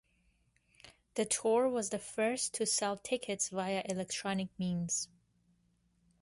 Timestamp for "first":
1.99-2.55